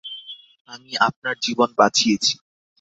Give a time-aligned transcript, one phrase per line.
[0.69, 2.33] আমি আপনার জীবন বাঁচিয়েছি।